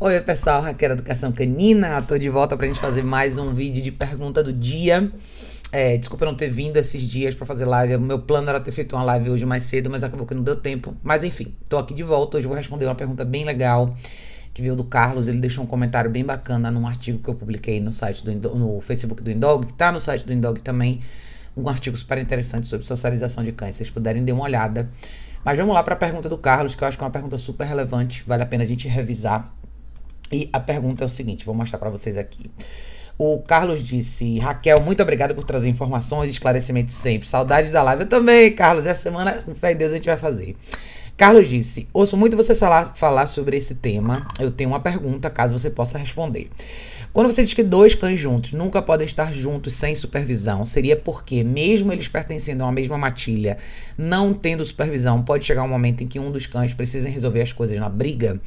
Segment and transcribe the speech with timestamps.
[0.00, 2.02] Oi, pessoal, Raquel Educação Canina.
[2.02, 5.12] Tô de volta pra gente fazer mais um vídeo de pergunta do dia.
[5.70, 7.96] É, desculpa não ter vindo esses dias para fazer live.
[7.98, 10.56] Meu plano era ter feito uma live hoje mais cedo, mas acabou que não deu
[10.56, 10.96] tempo.
[11.00, 12.36] Mas enfim, tô aqui de volta.
[12.36, 13.94] Hoje vou responder uma pergunta bem legal
[14.52, 15.28] que veio do Carlos.
[15.28, 18.80] Ele deixou um comentário bem bacana num artigo que eu publiquei no site do no
[18.80, 21.02] Facebook do Indog, que tá no site do Indog também.
[21.56, 23.76] Um artigo super interessante sobre socialização de cães.
[23.76, 24.90] Se vocês puderem, dar uma olhada.
[25.44, 27.38] Mas vamos lá para a pergunta do Carlos, que eu acho que é uma pergunta
[27.38, 28.24] super relevante.
[28.26, 29.54] Vale a pena a gente revisar
[30.34, 32.50] e a pergunta é o seguinte, vou mostrar para vocês aqui.
[33.16, 37.28] O Carlos disse: Raquel, muito obrigado por trazer informações e esclarecimentos sempre.
[37.28, 38.02] Saudades da live.
[38.02, 38.84] Eu também, Carlos.
[38.84, 40.56] Essa semana, com fé em Deus, a gente vai fazer.
[41.16, 44.26] Carlos disse: Ouço muito você falar, sobre esse tema.
[44.40, 46.50] Eu tenho uma pergunta, caso você possa responder.
[47.12, 51.44] Quando você diz que dois cães juntos nunca podem estar juntos sem supervisão, seria porque,
[51.44, 53.56] mesmo eles pertencendo a uma mesma matilha,
[53.96, 57.52] não tendo supervisão, pode chegar um momento em que um dos cães precisa resolver as
[57.52, 58.40] coisas na briga?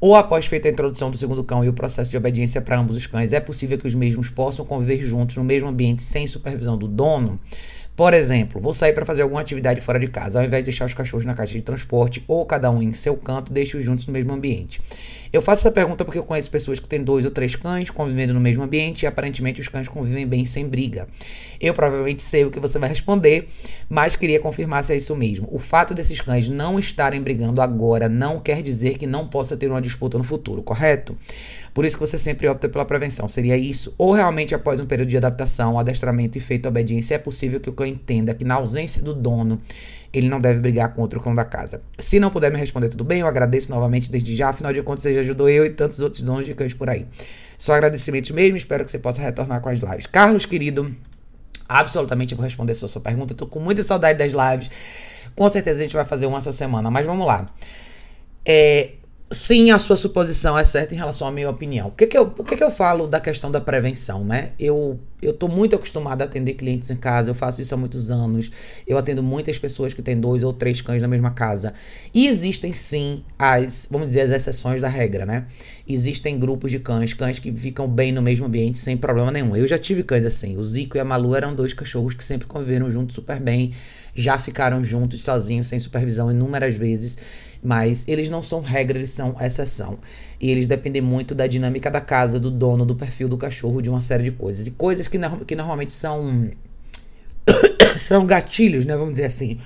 [0.00, 2.96] Ou após feita a introdução do segundo cão e o processo de obediência para ambos
[2.96, 6.78] os cães, é possível que os mesmos possam conviver juntos no mesmo ambiente sem supervisão
[6.78, 7.38] do dono?
[7.94, 10.86] Por exemplo, vou sair para fazer alguma atividade fora de casa, ao invés de deixar
[10.86, 14.12] os cachorros na caixa de transporte ou cada um em seu canto, deixe-os juntos no
[14.14, 14.80] mesmo ambiente.
[15.32, 18.34] Eu faço essa pergunta porque eu conheço pessoas que têm dois ou três cães convivendo
[18.34, 21.06] no mesmo ambiente e aparentemente os cães convivem bem sem briga.
[21.60, 23.48] Eu provavelmente sei o que você vai responder,
[23.88, 25.46] mas queria confirmar se é isso mesmo.
[25.52, 29.70] O fato desses cães não estarem brigando agora não quer dizer que não possa ter
[29.70, 31.16] uma disputa no futuro, correto?
[31.72, 33.28] Por isso que você sempre opta pela prevenção.
[33.28, 33.94] Seria isso?
[33.96, 37.72] Ou realmente após um período de adaptação, adestramento e feita obediência, é possível que o
[37.72, 39.60] cão entenda que na ausência do dono
[40.12, 41.80] ele não deve brigar com outro cão da casa.
[41.98, 45.02] Se não puder me responder, tudo bem, eu agradeço novamente desde já, afinal de contas
[45.02, 47.06] você já ajudou eu e tantos outros donos de cães por aí.
[47.56, 50.06] Só agradecimentos mesmo, espero que você possa retornar com as lives.
[50.06, 50.94] Carlos, querido,
[51.68, 54.70] absolutamente vou responder sua, sua pergunta, tô com muita saudade das lives.
[55.36, 57.46] Com certeza a gente vai fazer uma essa semana, mas vamos lá.
[58.44, 58.92] É,
[59.30, 61.88] sim, a sua suposição é certa em relação à minha opinião.
[61.88, 64.52] O que, que, eu, o que, que eu falo da questão da prevenção, né?
[64.58, 68.10] Eu eu tô muito acostumado a atender clientes em casa, eu faço isso há muitos
[68.10, 68.50] anos.
[68.86, 71.74] Eu atendo muitas pessoas que têm dois ou três cães na mesma casa.
[72.14, 75.46] E existem sim as, vamos dizer, as exceções da regra, né?
[75.86, 79.56] Existem grupos de cães, cães que ficam bem no mesmo ambiente sem problema nenhum.
[79.56, 80.56] Eu já tive cães assim.
[80.56, 83.72] O Zico e a Malu eram dois cachorros que sempre conviveram juntos super bem,
[84.14, 87.16] já ficaram juntos sozinhos, sem supervisão inúmeras vezes
[87.62, 89.98] mas eles não são regra, eles são exceção.
[90.40, 93.90] E eles dependem muito da dinâmica da casa, do dono, do perfil do cachorro, de
[93.90, 94.66] uma série de coisas.
[94.66, 96.50] E coisas que, que normalmente são.
[97.98, 98.96] são gatilhos, né?
[98.96, 99.58] Vamos dizer assim.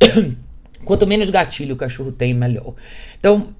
[0.84, 2.74] Quanto menos gatilho o cachorro tem, melhor.
[3.18, 3.54] Então,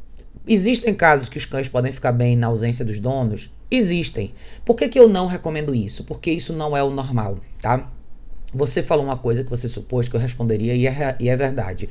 [0.46, 3.50] existem casos que os cães podem ficar bem na ausência dos donos?
[3.70, 4.34] Existem.
[4.64, 6.04] Por que, que eu não recomendo isso?
[6.04, 7.90] Porque isso não é o normal, tá?
[8.54, 11.88] Você falou uma coisa que você supôs que eu responderia e é, e é verdade.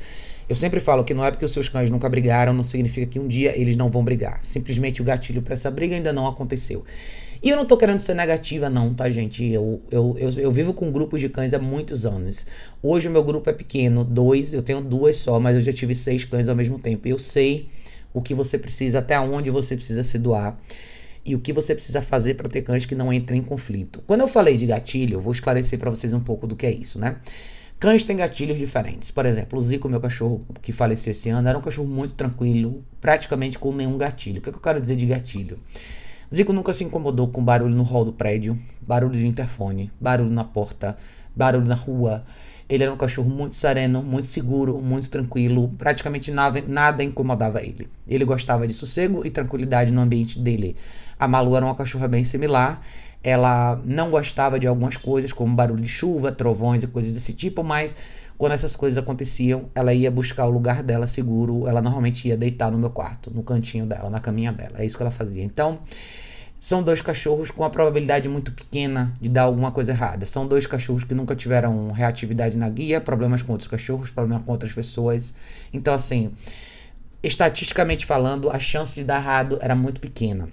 [0.48, 3.18] Eu sempre falo que não é porque os seus cães nunca brigaram, não significa que
[3.20, 4.38] um dia eles não vão brigar.
[4.42, 6.84] Simplesmente o gatilho para essa briga ainda não aconteceu.
[7.42, 9.44] E eu não tô querendo ser negativa, não, tá, gente?
[9.44, 12.46] Eu, eu, eu, eu, vivo com grupos de cães há muitos anos.
[12.82, 15.94] Hoje o meu grupo é pequeno, dois, eu tenho duas só, mas eu já tive
[15.94, 17.06] seis cães ao mesmo tempo.
[17.06, 17.68] Eu sei
[18.14, 20.58] o que você precisa, até onde você precisa se doar
[21.24, 24.02] e o que você precisa fazer para ter cães que não entrem em conflito.
[24.06, 26.72] Quando eu falei de gatilho, eu vou esclarecer para vocês um pouco do que é
[26.72, 27.16] isso, né?
[27.78, 29.10] Cães têm gatilhos diferentes.
[29.10, 32.82] Por exemplo, o Zico, meu cachorro que faleceu esse ano, era um cachorro muito tranquilo,
[33.00, 34.38] praticamente com nenhum gatilho.
[34.38, 35.58] O que, é que eu quero dizer de gatilho?
[36.34, 40.44] Zico nunca se incomodou com barulho no hall do prédio, barulho de interfone, barulho na
[40.44, 40.96] porta,
[41.34, 42.24] barulho na rua.
[42.68, 45.68] Ele era um cachorro muito sereno, muito seguro, muito tranquilo.
[45.76, 47.88] Praticamente nada, nada incomodava ele.
[48.08, 50.74] Ele gostava de sossego e tranquilidade no ambiente dele.
[51.18, 52.80] A Malu era uma cachorra bem similar
[53.24, 57.64] ela não gostava de algumas coisas, como barulho de chuva, trovões e coisas desse tipo,
[57.64, 57.96] mas
[58.36, 62.70] quando essas coisas aconteciam, ela ia buscar o lugar dela seguro, ela normalmente ia deitar
[62.70, 64.74] no meu quarto, no cantinho dela, na caminha dela.
[64.76, 65.42] É isso que ela fazia.
[65.42, 65.78] Então,
[66.60, 70.26] são dois cachorros com a probabilidade muito pequena de dar alguma coisa errada.
[70.26, 74.52] São dois cachorros que nunca tiveram reatividade na guia, problemas com outros cachorros, problemas com
[74.52, 75.32] outras pessoas.
[75.72, 76.32] Então, assim,
[77.22, 80.48] estatisticamente falando, a chance de dar errado era muito pequena.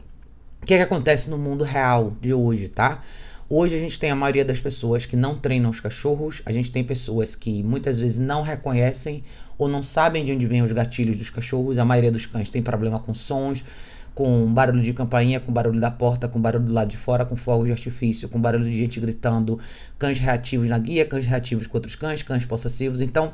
[0.61, 3.01] O que, é que acontece no mundo real de hoje, tá?
[3.49, 6.71] Hoje a gente tem a maioria das pessoas que não treinam os cachorros, a gente
[6.71, 9.23] tem pessoas que muitas vezes não reconhecem
[9.57, 11.79] ou não sabem de onde vêm os gatilhos dos cachorros.
[11.79, 13.65] A maioria dos cães tem problema com sons,
[14.13, 17.35] com barulho de campainha, com barulho da porta, com barulho do lado de fora, com
[17.35, 19.59] fogos de artifício, com barulho de gente gritando,
[19.97, 23.01] cães reativos na guia, cães reativos com outros cães, cães possessivos.
[23.01, 23.33] Então,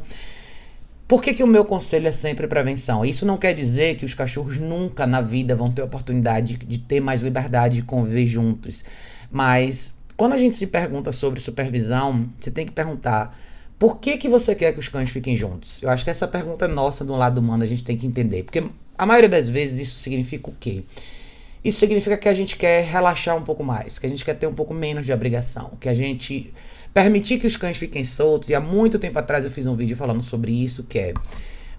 [1.08, 3.06] por que, que o meu conselho é sempre prevenção?
[3.06, 7.00] Isso não quer dizer que os cachorros nunca na vida vão ter oportunidade de ter
[7.00, 8.84] mais liberdade de conviver juntos.
[9.32, 13.38] Mas quando a gente se pergunta sobre supervisão, você tem que perguntar
[13.80, 15.82] Por que, que você quer que os cães fiquem juntos?
[15.84, 18.44] Eu acho que essa pergunta é nossa do lado humano, a gente tem que entender.
[18.44, 18.64] Porque
[18.98, 20.84] a maioria das vezes isso significa o quê?
[21.64, 24.48] Isso significa que a gente quer relaxar um pouco mais, que a gente quer ter
[24.48, 26.52] um pouco menos de obrigação, que a gente
[26.94, 28.50] permitir que os cães fiquem soltos.
[28.50, 31.14] E há muito tempo atrás eu fiz um vídeo falando sobre isso, que é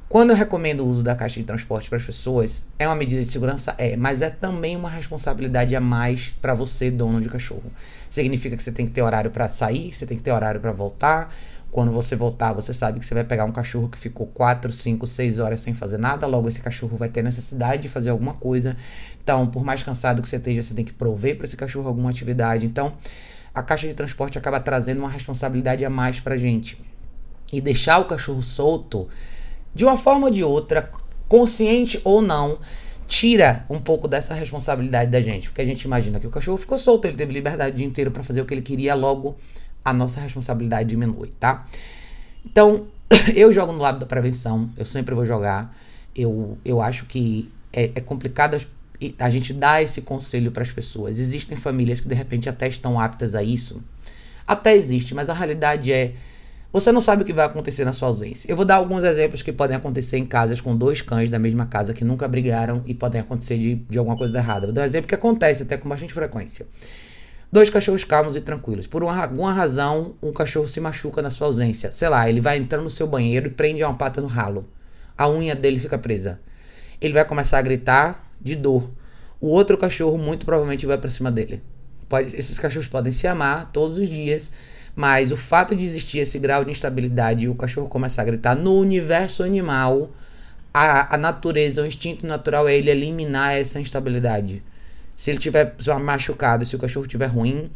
[0.08, 3.22] quando eu recomendo o uso da caixa de transporte para as pessoas, é uma medida
[3.22, 3.74] de segurança?
[3.76, 7.70] É, mas é também uma responsabilidade a mais para você, dono de cachorro.
[8.08, 10.72] Significa que você tem que ter horário para sair, você tem que ter horário para
[10.72, 11.30] voltar.
[11.70, 15.06] Quando você voltar, você sabe que você vai pegar um cachorro que ficou 4, 5,
[15.06, 18.74] 6 horas sem fazer nada, logo esse cachorro vai ter necessidade de fazer alguma coisa.
[19.22, 22.08] Então, por mais cansado que você esteja, você tem que prover para esse cachorro alguma
[22.08, 22.64] atividade.
[22.64, 22.94] Então,
[23.58, 26.80] a caixa de transporte acaba trazendo uma responsabilidade a mais para gente.
[27.52, 29.08] E deixar o cachorro solto
[29.74, 30.90] de uma forma ou de outra,
[31.28, 32.58] consciente ou não,
[33.06, 35.48] tira um pouco dessa responsabilidade da gente.
[35.48, 38.10] Porque a gente imagina que o cachorro ficou solto, ele teve liberdade o dia inteiro
[38.10, 39.36] para fazer o que ele queria, logo
[39.84, 41.64] a nossa responsabilidade diminui, tá?
[42.44, 42.86] Então,
[43.34, 45.74] eu jogo no lado da prevenção, eu sempre vou jogar.
[46.14, 48.56] Eu, eu acho que é, é complicado
[49.18, 51.18] a gente dar esse conselho para as pessoas.
[51.18, 53.82] Existem famílias que de repente até estão aptas a isso.
[54.46, 56.14] Até existe, mas a realidade é
[56.70, 58.50] você não sabe o que vai acontecer na sua ausência.
[58.50, 61.64] Eu vou dar alguns exemplos que podem acontecer em casas com dois cães da mesma
[61.64, 64.66] casa que nunca brigaram e podem acontecer de, de alguma coisa errada.
[64.66, 66.66] Vou dar um exemplo que acontece até com bastante frequência.
[67.50, 68.86] Dois cachorros calmos e tranquilos.
[68.86, 71.90] Por uma, alguma razão, um cachorro se machuca na sua ausência.
[71.90, 74.68] Sei lá, ele vai entrar no seu banheiro e prende uma pata no ralo.
[75.16, 76.38] A unha dele fica presa.
[77.00, 78.90] Ele vai começar a gritar de dor.
[79.40, 81.62] O outro cachorro muito provavelmente vai para cima dele.
[82.08, 84.50] Pode, esses cachorros podem se amar todos os dias
[84.98, 88.56] mas o fato de existir esse grau de instabilidade e o cachorro começar a gritar
[88.56, 90.10] no universo animal,
[90.74, 94.60] a, a natureza, o instinto natural é ele eliminar essa instabilidade.
[95.16, 97.70] Se ele tiver machucado, se o cachorro estiver ruim,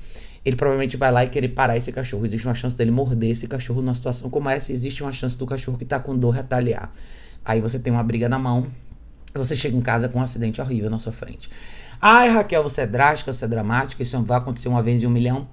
[0.45, 2.27] ele provavelmente vai lá e querer parar esse cachorro.
[2.27, 4.73] Existe uma chance dele morder esse cachorro numa situação como essa.
[4.73, 6.93] Existe uma chance do cachorro que está com dor retaliar.
[7.45, 8.67] Aí você tem uma briga na mão.
[9.35, 11.51] Você chega em casa com um acidente horrível na sua frente.
[12.01, 14.03] Ai, Raquel, você é drástica, você é dramática.
[14.03, 15.49] Isso vai acontecer uma vez em um milhão.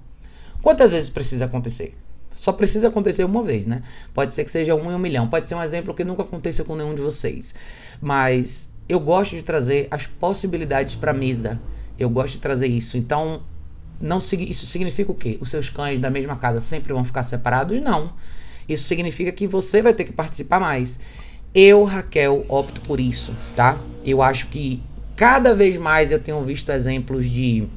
[0.62, 1.96] Quantas vezes precisa acontecer?
[2.32, 3.82] Só precisa acontecer uma vez, né?
[4.12, 5.28] Pode ser que seja um em um milhão.
[5.28, 7.54] Pode ser um exemplo que nunca aconteça com nenhum de vocês.
[8.00, 11.60] Mas eu gosto de trazer as possibilidades para a mesa.
[11.98, 12.96] Eu gosto de trazer isso.
[12.96, 13.42] Então,
[14.00, 15.38] não isso significa o quê?
[15.40, 17.80] Os seus cães da mesma casa sempre vão ficar separados?
[17.80, 18.14] Não.
[18.68, 20.98] Isso significa que você vai ter que participar mais.
[21.54, 23.80] Eu, Raquel, opto por isso, tá?
[24.04, 24.82] Eu acho que
[25.16, 27.68] cada vez mais eu tenho visto exemplos de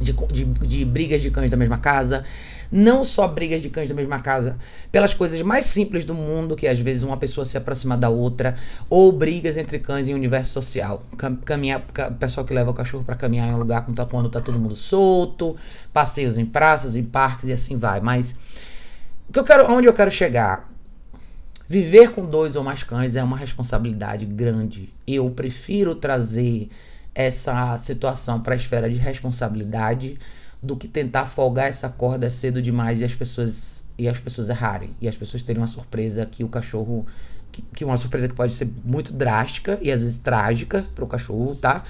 [0.00, 2.24] de, de, de, brigas de cães da mesma casa.
[2.70, 4.56] Não só brigas de cães da mesma casa,
[4.90, 8.56] pelas coisas mais simples do mundo, que às vezes uma pessoa se aproxima da outra,
[8.90, 11.04] ou brigas entre cães em universo social.
[11.44, 11.82] Caminhar,
[12.18, 15.54] pessoal que leva o cachorro para caminhar em um lugar quando tá todo mundo solto,
[15.92, 18.00] passeios em praças, em parques e assim vai.
[18.00, 18.34] Mas
[19.28, 20.68] o que eu quero, onde eu quero chegar?
[21.68, 24.94] Viver com dois ou mais cães é uma responsabilidade grande.
[25.06, 26.68] Eu prefiro trazer
[27.12, 30.16] essa situação para a esfera de responsabilidade
[30.62, 34.90] do que tentar folgar essa corda cedo demais e as pessoas e as pessoas errarem
[35.00, 37.06] e as pessoas terem uma surpresa que o cachorro
[37.50, 41.06] que, que uma surpresa que pode ser muito drástica e às vezes trágica para o
[41.06, 41.82] cachorro, tá?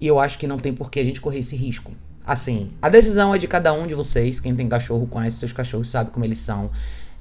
[0.00, 1.92] E eu acho que não tem por que a gente correr esse risco.
[2.26, 4.40] Assim, a decisão é de cada um de vocês.
[4.40, 6.70] Quem tem cachorro conhece seus cachorros, sabe como eles são.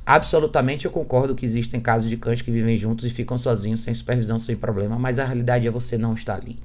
[0.05, 3.93] Absolutamente eu concordo que existem casos de cães que vivem juntos e ficam sozinhos, sem
[3.93, 6.59] supervisão, sem problema, mas a realidade é você não estar ali.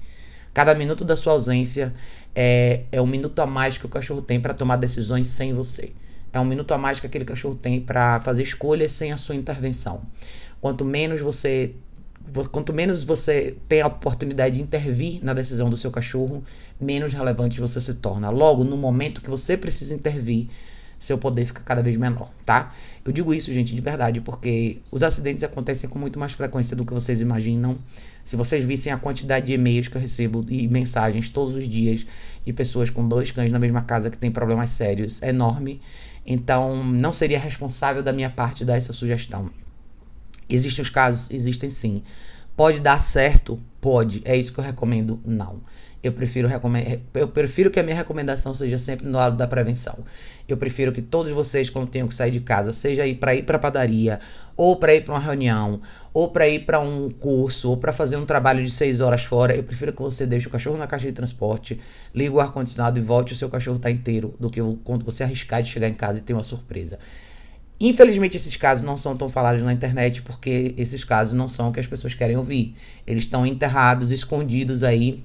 [0.53, 1.95] Cada minuto da sua ausência
[2.35, 5.93] é, é um minuto a mais que o cachorro tem para tomar decisões sem você.
[6.33, 9.35] É um minuto a mais que aquele cachorro tem para fazer escolhas sem a sua
[9.35, 10.03] intervenção.
[10.61, 11.75] Quanto menos você
[12.53, 16.45] quanto menos você tem a oportunidade de intervir na decisão do seu cachorro,
[16.79, 18.29] menos relevante você se torna.
[18.31, 20.49] Logo, no momento que você precisa intervir,
[21.01, 22.73] seu poder fica cada vez menor, tá?
[23.03, 26.85] Eu digo isso, gente, de verdade, porque os acidentes acontecem com muito mais frequência do
[26.85, 27.79] que vocês imaginam.
[28.23, 32.07] Se vocês vissem a quantidade de e-mails que eu recebo e mensagens todos os dias
[32.45, 35.81] de pessoas com dois cães na mesma casa que têm problemas sérios, é enorme.
[36.27, 39.51] Então, não seria responsável da minha parte dar essa sugestão.
[40.51, 41.31] Existem os casos?
[41.31, 42.03] Existem sim.
[42.55, 43.59] Pode dar certo?
[43.81, 44.21] Pode.
[44.23, 45.19] É isso que eu recomendo?
[45.25, 45.61] Não.
[46.03, 46.49] Eu prefiro,
[47.15, 49.99] eu prefiro que a minha recomendação seja sempre no lado da prevenção.
[50.49, 53.43] Eu prefiro que todos vocês, quando tenham que sair de casa, seja ir para ir
[53.43, 54.19] para padaria,
[54.57, 55.83] ou para ir para uma reunião,
[56.15, 59.55] ou para ir para um curso, ou para fazer um trabalho de seis horas fora,
[59.55, 61.79] eu prefiro que você deixe o cachorro na caixa de transporte,
[62.15, 65.63] ligue o ar-condicionado e volte o seu cachorro tá inteiro, do que quando você arriscar
[65.63, 66.99] de chegar em casa e ter uma surpresa.
[67.79, 71.73] Infelizmente, esses casos não são tão falados na internet porque esses casos não são o
[71.73, 72.75] que as pessoas querem ouvir.
[73.07, 75.23] Eles estão enterrados, escondidos aí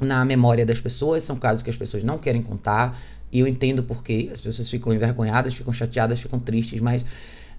[0.00, 2.98] na memória das pessoas, são casos que as pessoas não querem contar,
[3.30, 7.04] e eu entendo porque as pessoas ficam envergonhadas, ficam chateadas, ficam tristes, mas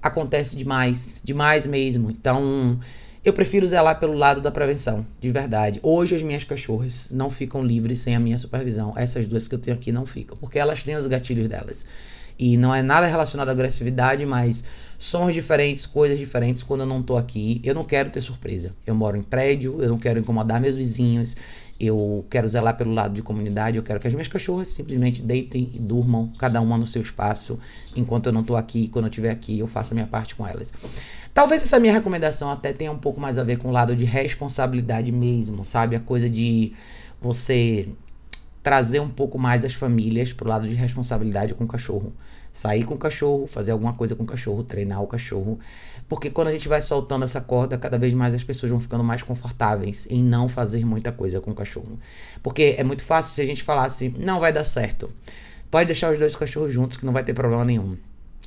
[0.01, 2.09] acontece demais, demais mesmo.
[2.09, 2.79] Então,
[3.23, 5.79] eu prefiro zelar pelo lado da prevenção, de verdade.
[5.83, 8.93] Hoje as minhas cachorras não ficam livres sem a minha supervisão.
[8.95, 11.85] Essas duas que eu tenho aqui não ficam, porque elas têm os gatilhos delas.
[12.39, 14.63] E não é nada relacionado à agressividade, mas
[14.97, 17.59] sons diferentes, coisas diferentes quando eu não tô aqui.
[17.65, 18.73] Eu não quero ter surpresa.
[18.87, 21.35] Eu moro em prédio, eu não quero incomodar meus vizinhos,
[21.79, 25.69] eu quero zelar pelo lado de comunidade, eu quero que as minhas cachorras simplesmente deitem
[25.73, 27.57] e durmam, cada uma no seu espaço,
[27.95, 28.89] enquanto eu não tô aqui.
[28.89, 30.73] Quando eu estiver aqui, eu faço a minha parte com elas.
[31.33, 34.03] Talvez essa minha recomendação até tenha um pouco mais a ver com o lado de
[34.03, 35.95] responsabilidade mesmo, sabe?
[35.95, 36.73] A coisa de
[37.21, 37.87] você
[38.69, 42.13] trazer um pouco mais as famílias pro lado de responsabilidade com o cachorro.
[42.53, 45.57] Sair com o cachorro, fazer alguma coisa com o cachorro, treinar o cachorro.
[46.07, 49.03] Porque quando a gente vai soltando essa corda, cada vez mais as pessoas vão ficando
[49.03, 51.97] mais confortáveis em não fazer muita coisa com o cachorro.
[52.43, 55.11] Porque é muito fácil se a gente falasse, não vai dar certo.
[55.71, 57.97] Pode deixar os dois cachorros juntos que não vai ter problema nenhum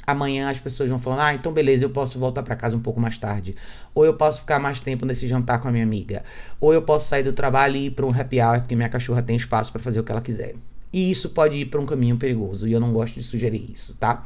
[0.07, 3.01] amanhã as pessoas vão falando, ah, então beleza, eu posso voltar para casa um pouco
[3.01, 3.55] mais tarde.
[3.95, 6.25] Ou eu posso ficar mais tempo nesse jantar com a minha amiga.
[6.61, 9.23] Ou eu posso sair do trabalho e ir para um happy hour, porque minha cachorra
[9.23, 10.55] tem espaço para fazer o que ela quiser.
[10.93, 13.95] E isso pode ir para um caminho perigoso, e eu não gosto de sugerir isso,
[13.95, 14.25] tá?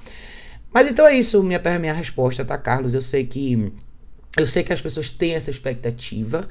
[0.72, 2.92] Mas então é isso, minha, minha resposta, tá, Carlos?
[2.92, 3.72] Eu sei que
[4.36, 6.46] eu sei que as pessoas têm essa expectativa.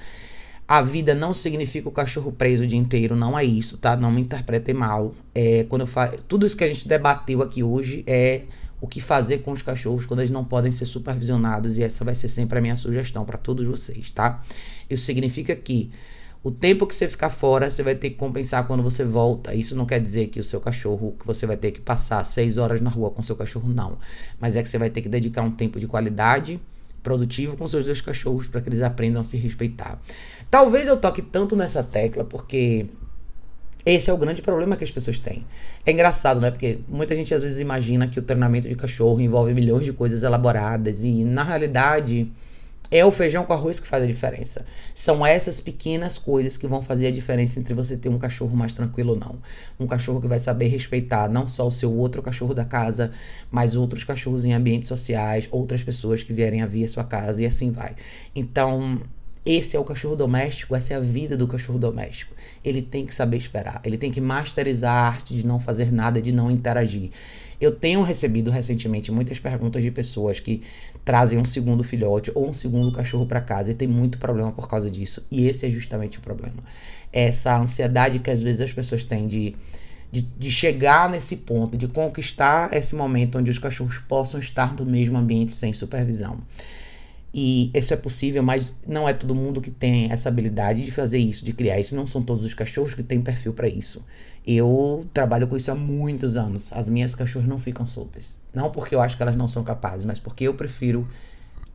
[0.67, 3.95] A vida não significa o cachorro preso o dia inteiro, não é isso, tá?
[3.95, 5.13] Não me interpretem mal.
[5.35, 8.41] É, quando eu falo, tudo isso que a gente debateu aqui hoje é
[8.81, 12.13] o que fazer com os cachorros quando eles não podem ser supervisionados e essa vai
[12.13, 14.43] ser sempre a minha sugestão para todos vocês, tá?
[14.89, 15.91] Isso significa que
[16.45, 19.55] o tempo que você ficar fora, você vai ter que compensar quando você volta.
[19.55, 22.59] Isso não quer dizer que o seu cachorro, que você vai ter que passar seis
[22.59, 23.97] horas na rua com o seu cachorro, não.
[24.39, 26.59] Mas é que você vai ter que dedicar um tempo de qualidade,
[27.01, 29.99] produtivo com seus dois cachorros para que eles aprendam a se respeitar.
[30.51, 32.85] Talvez eu toque tanto nessa tecla porque
[33.85, 35.45] esse é o grande problema que as pessoas têm.
[35.85, 36.49] É engraçado, né?
[36.49, 40.23] Porque muita gente às vezes imagina que o treinamento de cachorro envolve milhões de coisas
[40.23, 42.31] elaboradas e na realidade
[42.91, 44.65] é o feijão com arroz que faz a diferença.
[44.93, 48.73] São essas pequenas coisas que vão fazer a diferença entre você ter um cachorro mais
[48.73, 49.39] tranquilo ou não.
[49.79, 53.11] Um cachorro que vai saber respeitar não só o seu outro cachorro da casa,
[53.51, 57.41] mas outros cachorros em ambientes sociais, outras pessoas que vierem a vir à sua casa
[57.41, 57.95] e assim vai.
[58.35, 59.01] Então,
[59.45, 62.33] esse é o cachorro doméstico, essa é a vida do cachorro doméstico.
[62.63, 66.19] Ele tem que saber esperar, ele tem que masterizar a arte de não fazer nada,
[66.19, 67.11] de não interagir.
[67.61, 70.63] Eu tenho recebido recentemente muitas perguntas de pessoas que
[71.05, 74.67] trazem um segundo filhote ou um segundo cachorro para casa e tem muito problema por
[74.67, 75.23] causa disso.
[75.29, 76.63] E esse é justamente o problema.
[77.13, 79.55] Essa ansiedade que às vezes as pessoas têm de,
[80.11, 84.85] de, de chegar nesse ponto, de conquistar esse momento onde os cachorros possam estar no
[84.85, 86.39] mesmo ambiente sem supervisão.
[87.37, 91.17] E isso é possível, mas não é todo mundo que tem essa habilidade de fazer
[91.17, 91.93] isso, de criar isso.
[91.93, 94.01] Não são todos os cachorros que têm perfil para isso.
[94.47, 96.71] Eu trabalho com isso há muitos anos.
[96.71, 98.37] As minhas cachorras não ficam soltas.
[98.53, 101.05] Não porque eu acho que elas não são capazes, mas porque eu prefiro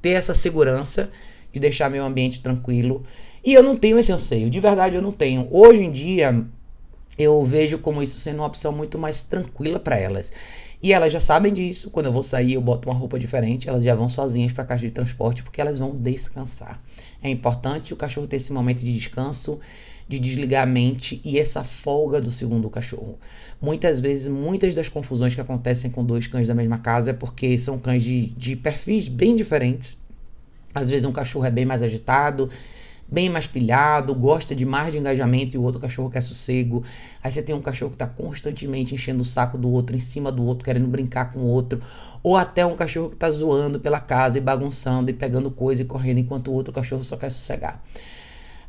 [0.01, 1.11] ter essa segurança
[1.53, 3.05] de deixar meu ambiente tranquilo.
[3.45, 5.47] E eu não tenho esse anseio, de verdade eu não tenho.
[5.51, 6.43] Hoje em dia,
[7.19, 10.33] eu vejo como isso sendo uma opção muito mais tranquila para elas.
[10.83, 11.91] E elas já sabem disso.
[11.91, 14.67] Quando eu vou sair, eu boto uma roupa diferente, elas já vão sozinhas para a
[14.67, 16.83] caixa de transporte porque elas vão descansar.
[17.23, 19.61] É importante o cachorro ter esse momento de descanso,
[20.09, 23.19] de desligar a mente e essa folga do segundo cachorro.
[23.61, 27.57] Muitas vezes, muitas das confusões que acontecem com dois cães da mesma casa é porque
[27.59, 29.99] são cães de, de perfis bem diferentes.
[30.75, 32.49] Às vezes um cachorro é bem mais agitado,
[33.11, 36.85] bem mais pilhado, gosta de mais de engajamento e o outro cachorro quer sossego.
[37.23, 40.31] Aí você tem um cachorro que está constantemente enchendo o saco do outro, em cima
[40.31, 41.83] do outro, querendo brincar com o outro.
[42.23, 45.85] Ou até um cachorro que está zoando pela casa e bagunçando e pegando coisa e
[45.85, 47.83] correndo enquanto o outro cachorro só quer sossegar.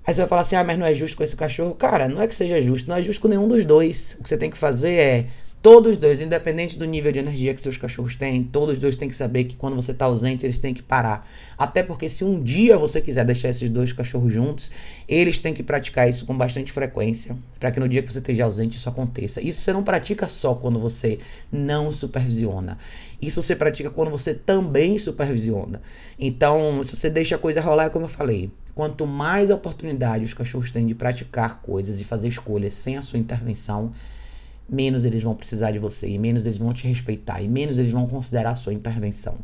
[0.06, 1.76] Aí você vai falar assim: ah, mas não é justo com esse cachorro.
[1.76, 4.18] Cara, não é que seja justo, não é justo com nenhum dos dois.
[4.20, 5.28] O que você tem que fazer é
[5.62, 9.16] Todos dois, independente do nível de energia que seus cachorros têm, todos dois têm que
[9.16, 11.30] saber que quando você está ausente, eles têm que parar.
[11.56, 14.72] Até porque se um dia você quiser deixar esses dois cachorros juntos,
[15.08, 18.46] eles têm que praticar isso com bastante frequência, para que no dia que você esteja
[18.46, 19.40] ausente isso aconteça.
[19.40, 21.20] Isso você não pratica só quando você
[21.52, 22.80] não supervisiona.
[23.22, 25.80] Isso você pratica quando você também supervisiona.
[26.18, 30.34] Então, se você deixa a coisa rolar, é como eu falei, quanto mais oportunidade os
[30.34, 33.94] cachorros têm de praticar coisas e fazer escolhas sem a sua intervenção,
[34.72, 37.92] menos eles vão precisar de você, e menos eles vão te respeitar, e menos eles
[37.92, 39.36] vão considerar a sua intervenção.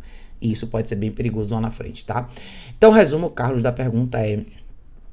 [0.42, 2.30] E isso pode ser bem perigoso lá na frente, tá?
[2.78, 4.46] Então, resumo, Carlos, da pergunta é: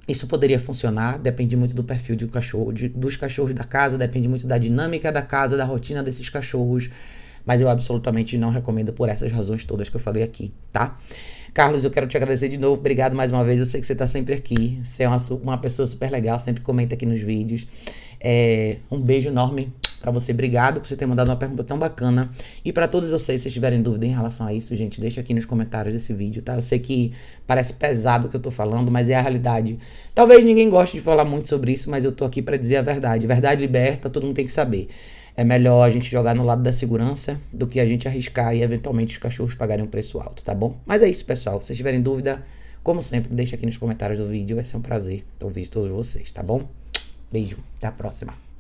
[0.07, 4.29] isso poderia funcionar, depende muito do perfil um cachorro, de, dos cachorros da casa, depende
[4.29, 6.91] muito da dinâmica da casa, da rotina desses cachorros.
[7.45, 10.97] Mas eu absolutamente não recomendo por essas razões todas que eu falei aqui, tá?
[11.55, 12.75] Carlos, eu quero te agradecer de novo.
[12.75, 13.61] Obrigado mais uma vez.
[13.61, 14.81] Eu sei que você está sempre aqui.
[14.83, 17.65] Você é uma, uma pessoa super legal, sempre comenta aqui nos vídeos.
[18.21, 20.33] É, um beijo enorme para você.
[20.33, 22.29] Obrigado por você ter mandado uma pergunta tão bacana.
[22.65, 25.47] E para todos vocês, se tiverem dúvida em relação a isso, gente, deixa aqui nos
[25.47, 26.57] comentários desse vídeo, tá?
[26.57, 27.13] Eu sei que
[27.47, 29.79] parece pesado o que eu tô falando, mas é a realidade.
[30.13, 32.83] Talvez ninguém goste de falar muito sobre isso, mas eu tô aqui para dizer a
[32.83, 33.29] verdade.
[33.29, 34.89] Verdade liberta, todo mundo tem que saber.
[35.37, 38.63] É melhor a gente jogar no lado da segurança do que a gente arriscar e
[38.63, 40.77] eventualmente os cachorros pagarem um preço alto, tá bom?
[40.87, 41.61] Mas é isso, pessoal.
[41.61, 42.45] Se vocês tiverem dúvida,
[42.85, 44.55] como sempre, deixa aqui nos comentários do vídeo.
[44.55, 46.69] Vai ser um prazer ouvir todos vocês, tá bom?
[47.33, 48.54] Beijo, até a próxima.